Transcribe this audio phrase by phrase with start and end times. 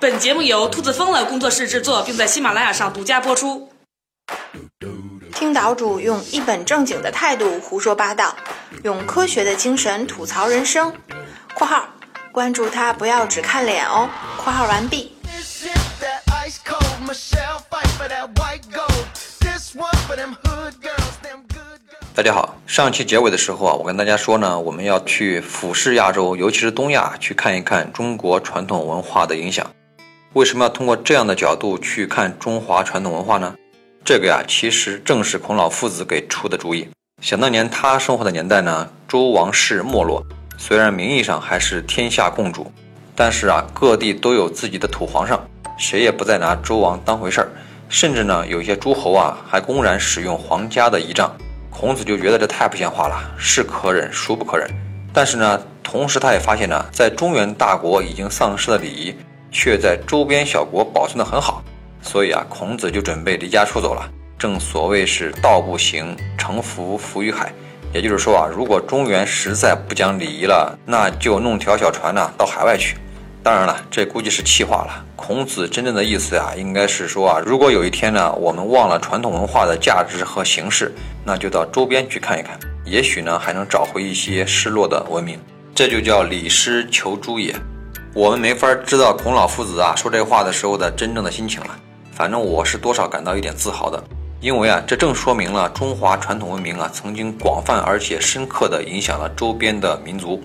[0.00, 3.70] 本节目由兔子疯了工作室制作，并在喜马拉雅上独家播出。
[5.34, 8.36] 听岛主用一本正经的态度胡说八道，
[8.84, 10.92] 用科学的精神吐槽人生。
[11.54, 11.88] （括号
[12.32, 14.08] 关注他，不要只看脸哦。
[14.38, 15.12] ）（括号完毕。）
[22.18, 29.64] 大家好，上期结尾的时候啊，我跟大家说呢，我们要去俯视亚洲，尤其是东亚，去看一看中国传统文化的影响。
[30.32, 33.54] 为什么要通过这样的角度去看中华传统文化呢？
[34.04, 36.88] 这个呀，其实正是孔老夫子给出的主意。
[37.22, 40.20] 想当年他生活的年代呢，周王室没落，
[40.56, 42.72] 虽然名义上还是天下共主，
[43.14, 45.40] 但是啊，各地都有自己的土皇上，
[45.78, 47.48] 谁也不再拿周王当回事儿。
[47.88, 51.32] 甚至呢，有些诸侯啊，还公然使用皇家的仪仗。
[51.78, 54.68] 孔子就觉得这太不像话了，是可忍，孰不可忍？
[55.12, 59.14] 但是呢，同时他也发现呢，在中原大国已经丧失了礼仪。
[59.50, 61.64] 却在周边小国保存得很好，
[62.02, 64.06] 所以啊，孔子就准备离家出走了。
[64.38, 67.50] 正所谓是道不行，乘浮浮于海。
[67.94, 72.98] 也就是说啊，如果中原实在不讲礼仪了，那就弄条小船呢到海外去。
[73.48, 75.02] 当然了，这估计是气话了。
[75.16, 85.40] 孔子真正的意思呀，应该是说啊，如果有一天呢，我们忘了传统文化的价值和形式，那就到周边去看一看，也许呢还能找回一些失落的文明。
[85.74, 87.56] 这就叫礼失求诸也。
[88.12, 91.74] 我们没法知道孔老夫子啊说这话的时候的真正的心情了。
[92.12, 94.04] 反正我是多少感到一点自豪的，
[94.42, 100.38] 因为啊，这正说明了中华传统文明啊曾经广泛而且深刻地影响了周边的民族。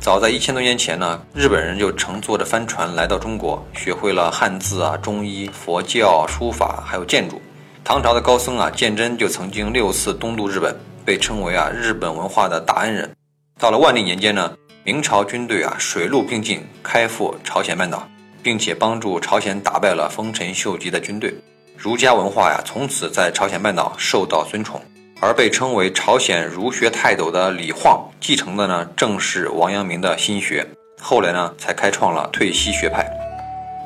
[0.00, 7.38] 早在一千多年前呢，日本人就乘坐着帆船来到中国，学会了汉字啊、中医、佛教、书法，还有建筑。
[7.84, 13.14] 唐朝的高僧啊鉴真就曾经六次东渡日本，被称为啊日本文化的大恩人。
[13.58, 14.56] 到了万历年间呢。
[14.82, 18.08] 明朝军队啊，水陆并进，开赴朝鲜半岛，
[18.42, 21.34] 并且帮助朝鲜打败了丰臣秀吉的军队。
[21.76, 24.80] 儒家文化呀，从此在朝鲜半岛受到尊崇。
[25.20, 30.66] 而被称为朝鲜儒学泰斗的李晃，继承的呢，正是王阳明的心学。
[30.98, 33.06] 后来呢，才开创了退西学派。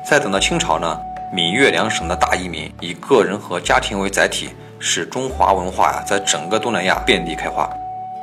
[0.09, 0.97] 再等到清朝呢，
[1.33, 7.69] 闽粤两省的大移民，以个人和家庭为载体，使中华文化呀，在整个东南亚遍地开花。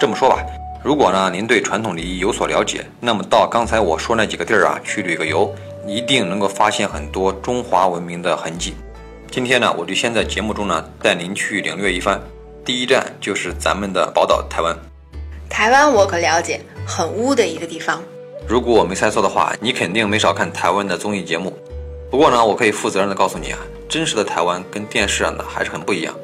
[0.00, 0.42] 这么说吧。
[0.82, 5.54] 如果呢，您对传统礼仪有所了解，那么到刚才我说那几个地儿啊去旅个游，
[5.86, 8.74] 一定能够发现很多中华文明的痕迹。
[9.30, 12.18] 今天呢，我就先在节目中呢带您去领略一番。
[12.64, 14.76] 第一站就是咱们的宝岛台湾。
[15.50, 18.00] 台湾我可了解，很污的一个地方。
[18.46, 21.52] 如果我没猜错的话，你肯定没少看台湾的综艺节目。
[22.08, 23.58] 不过呢，我可以负责任的告诉你啊，
[23.88, 26.14] 真实的台湾跟电视上的还是很不一样。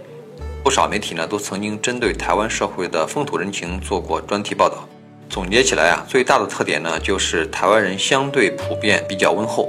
[0.62, 4.88] 不少媒体呢都曾经针对台湾社会的风土人情做过专题报道。
[5.28, 9.68] 总结起来啊，最大的特点呢就是台湾人相对普遍比较温厚。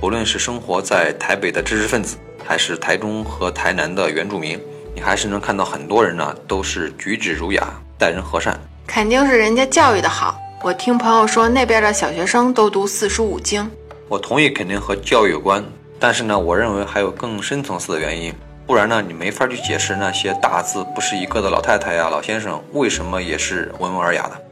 [0.00, 4.60] 无论是生活在台北的知识分子，还是台中和台南的原住民，
[4.96, 7.68] 你还是能看到很多人呢都是举止儒雅，
[7.98, 8.58] 待人和善。
[8.86, 10.38] 肯定是人家教育的好。
[10.62, 13.70] 我听朋友说那边的小学生都读四书五经。
[14.08, 15.62] 我同意，肯定和教育有关。
[16.00, 18.34] 但是呢，我认为还有更深层次的原因。
[18.66, 24.42] 不然呢，你没法去解释那些大字不是一个的老太太呀、老先生为什么也是温文尔雅的。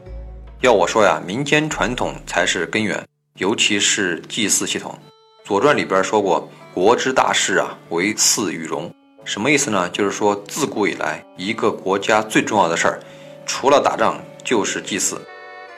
[0.61, 3.03] 要我说呀，民间传统才是根源，
[3.39, 4.95] 尤其是祭祀系统。
[5.47, 8.93] 《左传》里边说过：“国之大事啊，为祀与戎。”
[9.25, 9.89] 什么意思呢？
[9.89, 12.99] 就是说自古以来，一个国家最重要的事儿，
[13.45, 15.19] 除了打仗就是祭祀。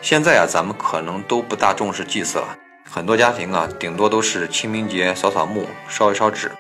[0.02, 6.52] 现在啊，咱们可能都不大重视祭祀了，很多家庭啊，顶多都是清明节扫扫墓、烧一烧纸。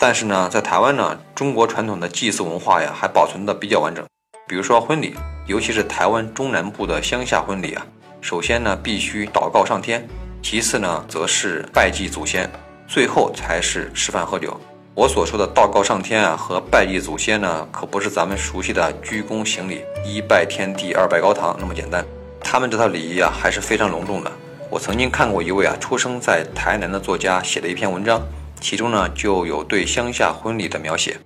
[0.00, 4.04] 但是呢，在台湾呢，中国传统的祭祀文化呀，还保存的比较完整。
[4.48, 5.14] 比如说婚礼，
[5.46, 7.86] 尤其是台湾中南部的乡下婚礼啊，
[8.20, 10.04] 首先呢必须祷告上天，
[10.42, 12.50] 其次呢则是拜祭祖先，
[12.88, 14.60] 最后才是吃饭喝酒。
[14.94, 22.04] 我所说的祷告上天啊和拜祭祖先呢，可不是咱们熟悉的鞠躬行礼、一拜天地、二拜高堂那么简单。
[22.40, 24.30] 他们这套礼仪啊还是非常隆重的。
[24.68, 28.20] 我曾经看过一位啊出生在台南的作家写的一篇文章。
[28.60, 31.16] 其中呢，就有对乡下婚礼的描写。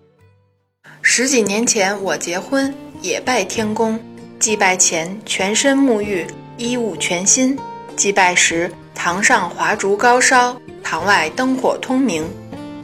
[1.02, 2.72] 十几年前我结婚
[3.02, 4.00] 也拜天公，
[4.38, 6.26] 祭拜前全身沐浴，
[6.56, 7.54] 衣物全新；
[7.96, 12.24] 祭拜时堂上华烛高烧，堂外灯火通明，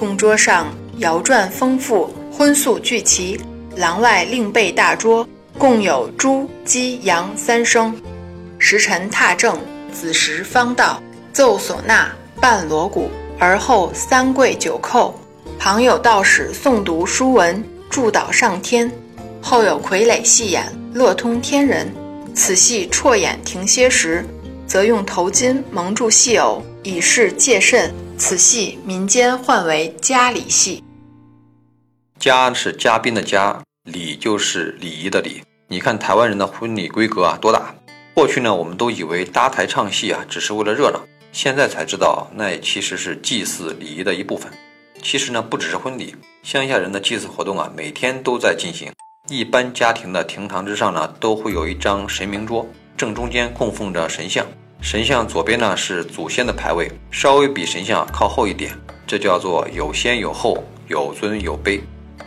[0.02, 0.66] 供桌上
[0.98, 3.38] 肴馔丰富，荤素俱齐。
[3.76, 5.24] 廊外另备大桌，
[5.56, 7.94] 共有猪、鸡、羊三牲。
[8.58, 9.56] 时辰踏正，
[9.92, 11.00] 子时方到，
[11.32, 12.08] 奏唢呐，
[12.40, 13.08] 伴锣鼓。
[13.38, 15.14] 而后三跪九叩，
[15.56, 18.90] 旁有道士诵读书文，祝祷上天；
[19.40, 21.88] 后有傀儡戏演，乐通天人。
[22.34, 24.26] 此戏辍演停歇时，
[24.66, 27.94] 则用头巾蒙住戏偶，以示戒慎。
[28.24, 30.80] 此戏民间唤为家礼戏。
[32.20, 35.42] 家是嘉宾的嘉，礼就是礼仪的礼。
[35.66, 37.74] 你看台湾人的婚礼规格啊多大？
[38.14, 41.00] 过去呢，我们都以为搭台唱戏啊只是为了热闹，
[41.32, 44.52] 现在才知道那也其实是祭祀礼仪的一部分。
[45.02, 46.14] 其实呢，不只是婚礼，
[46.44, 48.92] 乡下人的祭祀活动啊，每天都在进行。
[49.28, 52.64] 一般家庭的厅堂之上呢，都会有一张神明桌，
[52.96, 54.46] 正中间供奉着神像，
[54.82, 58.76] 神像左边呢是祖先的牌位，稍微比神像靠后一点，
[59.06, 61.80] 这叫做有先有后，有尊有卑。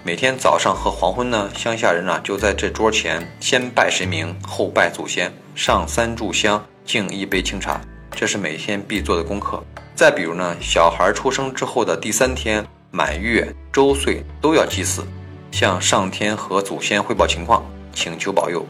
[0.06, 7.81] 每天早上和黄昏呢，乡下人呢就在这桌前先拜神明，后拜祖先，上三炷香，敬一杯清茶，
[8.12, 9.62] 这是每天必做的功课。
[9.94, 15.06] 再比如呢，小孩出生之后的第三天、满月、周岁都要祭祀。
[15.52, 18.66] 向上天和祖先汇报情况，请求保佑。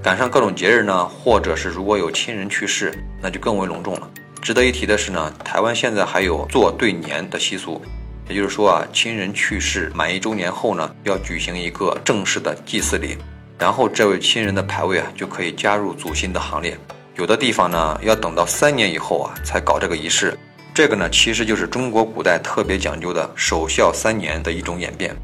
[0.00, 4.08] 赶上各种节日呢，或者是如果有亲人去世，那就更为隆重了。
[4.40, 7.82] 值得一提的是呢，台湾现在还有做对年的习俗，
[8.28, 13.18] 也就是说啊，亲人去世满一周年后呢，要举行一个正式的祭祀礼，
[13.58, 16.78] 然后这位亲人的牌位啊就可以加入祖先的行列。
[17.16, 20.38] 有的地方呢，要等到三年以后啊才搞这个仪式。
[20.72, 25.14] 这个呢，其实就是中国古代特别讲究的守孝三年的一种演变。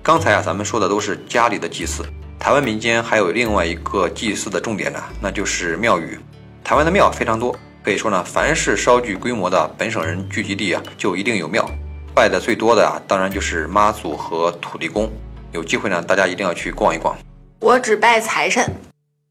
[0.00, 2.04] 刚才啊，咱们说的都是家里的祭祀。
[2.42, 6.18] 台湾民间还有另外一个祭祀的重点呢，那就是庙宇。
[6.64, 11.64] 台湾的庙非常多，可以说呢，凡是稍具规模的本省人聚集地啊，就一定有庙。
[12.12, 15.08] 拜的最多的啊，当然就是妈祖和土地公。
[15.52, 17.16] 有机会呢，大家一定要去逛一逛。
[17.60, 18.68] 我只拜财神，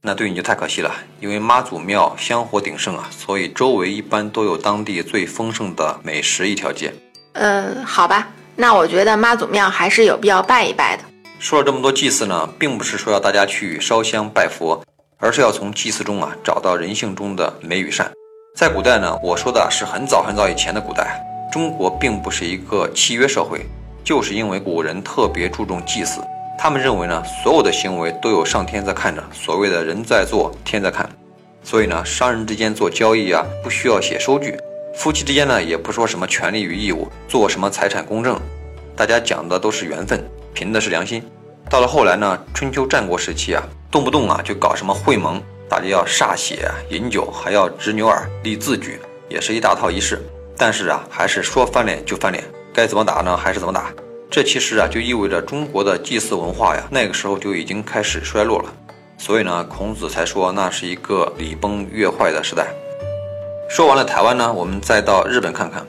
[0.02, 6.94] 那对你就太可惜了，因为妈祖庙香火鼎盛啊，所以周围一般都有当地最丰盛的美食一条街。
[7.34, 8.30] 嗯，好吧。
[8.56, 11.04] 那我觉得妈祖庙还是有必要拜一拜的。
[11.42, 14.80] 说了这么多祭祀呢，并不是说要大家去烧香拜佛，
[15.18, 18.12] 而是要从祭祀中啊找到人性中的美与善。
[18.56, 21.20] 在古代呢，我说的是很早很早以前的古代，
[21.52, 23.66] 中国并不是一个契约社会，
[24.04, 26.22] 就是因为古人特别注重祭祀，
[26.60, 31.10] 他们认为呢，所有的行为都有上天在看着，所谓的人在做，天在看，
[31.64, 34.56] 所以呢，商人之间做交易啊，不需要写收据。
[34.94, 38.40] 夫妻之间呢，也不说什么权利与义务，做什么财产公证，
[38.96, 41.24] 大家讲的都是缘分，凭的是良心。
[41.70, 49.00] 到了后来呢，春秋战国时期啊，动不动啊就搞什么会盟，大家要歃血、饮酒，还要执牛耳、立字据，
[49.30, 50.22] 也是一大套仪式。
[50.58, 52.44] 但是啊，还是说翻脸就翻脸，
[52.74, 53.92] 该怎么打呢，还是怎么打。
[54.30, 58.74] 这其实啊，就意味着中国的祭祀文化呀，那个时候就已经开始衰落了。
[59.18, 62.68] 所以呢，孔子才说那是一个礼崩乐坏的时代。
[63.70, 65.86] 说完了台湾呢，我们再到日本看看。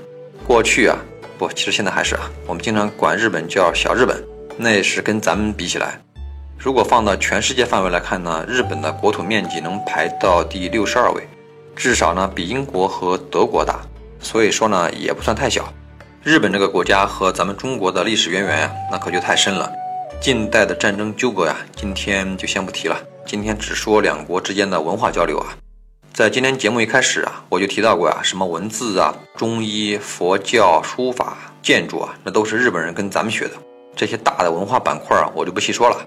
[0.47, 0.97] 过去啊，
[1.39, 4.23] 不，其实现在还是啊，我们经常管日本叫小日本，
[4.57, 6.01] 那也是跟咱们比起来。
[6.59, 11.27] 如果放到全世界范围来看呢，日本的国土面积能排到第六十二位，
[11.75, 13.81] 至少呢比英国和德国大，
[14.21, 15.73] 所以说呢也不算太小。
[16.23, 19.73] 日本这个国家和咱们中国的历史渊源呀，那可就太深了。
[20.21, 22.97] 近代的战争纠葛呀，今天就先不提了，
[23.27, 25.57] 今天只说两国之间的文化交流啊。
[26.13, 33.55] 在今天节目一开始啊，我就提到过呀，什么文字啊、中医、佛教、书法、建筑啊，那都是日本人跟咱们学的。
[33.95, 36.05] 这些大的文化板块啊，我就不细说了。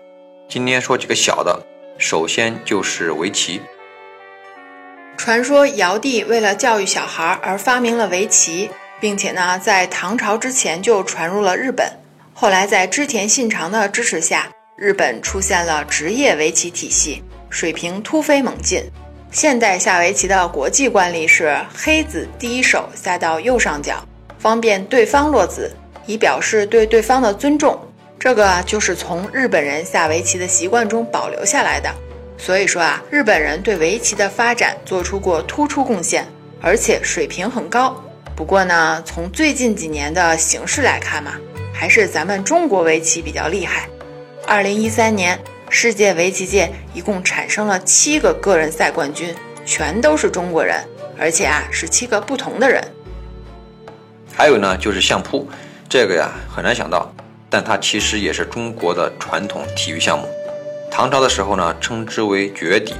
[0.48, 1.60] 今天说几个小的，
[1.98, 3.62] 首先就是围棋。
[5.18, 11.89] 传说尧帝为了教育小孩而发明了围棋，并且呢，在唐朝之前就传入了日本。
[12.34, 18.84] 后来在织田信长的支持下，日本出现了职业围棋体系，水平突飞猛进。
[19.32, 24.06] 现代下围棋的国际惯例是黑子第一手下到右上角，
[24.38, 25.74] 方便对方落子，
[26.06, 27.80] 以表示对对方的尊重。
[28.18, 31.90] 这个就是从日本人下围棋的习惯中保留下来的。
[32.38, 36.28] 所以说啊，日本人对围棋的发展做出过突出贡献，
[36.62, 37.96] 而且水平很高。
[38.36, 41.34] 不过呢，从最近几年的形势来看嘛，
[41.74, 43.88] 还是咱们中国围棋比较厉害。
[44.46, 45.40] 二零一三年。
[45.68, 49.36] 世界围棋界一共产生了七个个人赛冠军，
[49.66, 50.80] 全都是中国人，
[51.18, 52.82] 而且啊是七个不同的人。
[54.32, 55.46] 还有呢，就是相扑，
[55.88, 57.13] 这个呀很难想到，
[57.50, 60.27] 但它其实也是中国的传统体育项目。
[60.92, 62.94] 唐朝的时候呢，称之为绝底，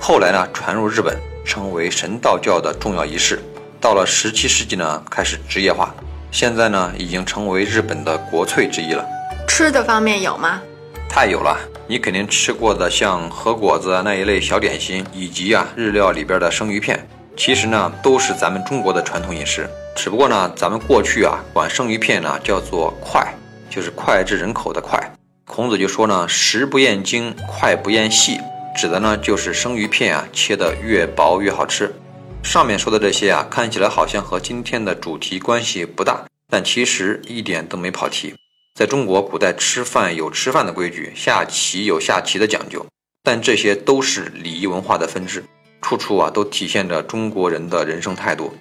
[0.00, 3.40] 后来呢传入日本，成为神道教的重要仪式。
[3.80, 5.94] 到了十七世纪呢，开始职业化，
[6.30, 9.04] 现在呢已经成为日本的国粹之一了。
[9.46, 10.60] 吃的方面有吗？
[11.08, 17.06] 太有了，你肯定吃过的像和果子那一类小点心，以及啊日料里边的生鱼片，
[17.38, 19.70] 其实呢都是咱们中国的传统饮食。
[19.94, 23.28] 只不过呢，咱们过去啊管生鱼片呢叫做脍，
[23.70, 25.08] 就是脍炙人口的脍。
[25.46, 28.40] 孔子就说呢，食不厌精，脍不厌细，
[28.76, 31.94] 指的呢就是生鱼片啊切得越薄越好吃。
[32.42, 38.34] 上面说的这些啊，看起来好像和今天的主题关系不大，但其实一点都没跑题。
[38.74, 42.84] 在中国古代，吃饭有吃饭的规矩，下棋有下棋的讲究，
[43.22, 45.44] 但这些都是礼仪文化的分支，
[45.80, 48.52] 处处啊都体现着中国人的人生态度。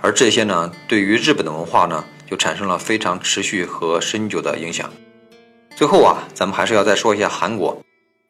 [0.00, 4.90] 而这些呢，对于日本的文化呢，就产生了非常持续和深久的影响。
[5.74, 7.80] 最后啊，咱们还是要再说一下韩国。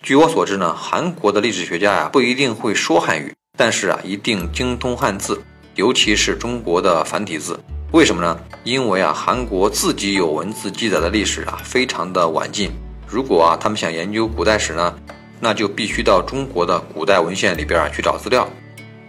[0.02, 5.42] 据我所知呢，韩国的历史学家呀不一定会说汉语，但是啊一定精通汉字，
[5.74, 7.58] 尤其是中国的繁体字。
[7.92, 8.38] 为什么呢？
[8.62, 12.70] 因为啊韩国自己有文字记载的历史啊非常的晚近。
[13.08, 14.94] 如果啊他们想研究古代史呢，
[15.40, 18.48] 那就必须到中国的古代文献里边啊去找资料。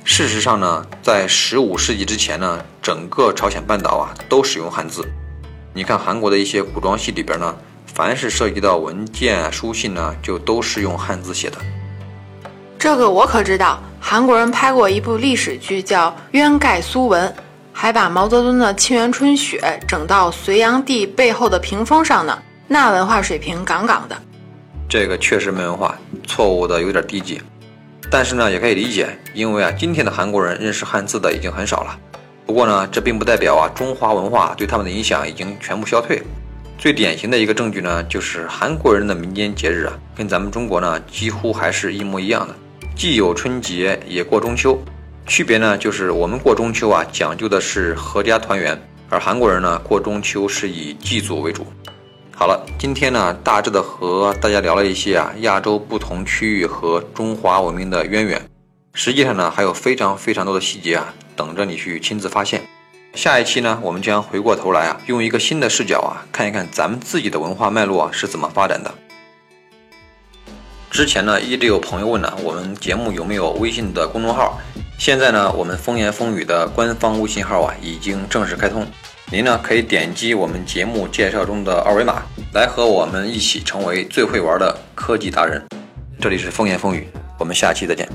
[0.04, 5.08] 事实上呢，在十五世纪之前呢，整个朝鲜半岛啊都使用汉字。
[5.74, 7.56] 你看韩国的一些古装戏里边呢。
[7.94, 11.58] 凡是涉及到文件、书信呢，就都是用汉字写的。
[12.78, 17.28] 这个我可知道，韩国人拍过一部历史剧叫《渊盖苏文》，
[17.74, 24.16] 还把毛泽东的《沁园春雪》整到隋炀帝背后的屏风上呢，那文化水平杠杠的。
[24.90, 27.42] 这个确实没文化，错误的有点低级。
[28.10, 32.00] 但是呢，也可以理解，因为啊，今天的韩国人认识汉字的已经很少了。
[32.46, 36.22] 不过呢，这并不代表啊，中华文化对他们的影响已经全部消退。
[36.78, 42.56] 最典型的一个证据呢，就是韩国人的民间节日啊，跟咱们中国呢几乎还是一模一样的，
[42.96, 44.80] 既有春节，也过中秋。
[45.26, 51.68] 区别呢，就是我们过中秋啊，讲究的是阖家团圆，而韩国人呢过中秋是以祭祖为主。
[52.40, 58.40] 好了，今天呢大致的和大家聊了一些啊亚洲不同区域和中华文明的渊源，
[58.94, 62.62] 实际上呢还有非常非常多的细节啊等着你去亲自发现。
[63.16, 68.94] 下一期呢，我们将回过头来啊，用一个新的视角啊，看一看咱们自己的文化脉络啊是怎么发展的。
[70.92, 74.60] 之前呢，一直有朋友问呢，我们节目有没有微信的公众号？
[75.00, 78.86] 现在呢，我们风言风语的官方微信号啊，已经正式开通。
[79.30, 85.62] 您呢，可以点击我们节目介绍中的二维码，来和我们一起成为最会玩的科技达人。
[86.18, 87.06] 这里是风言风语，
[87.38, 88.08] 我们下期再见。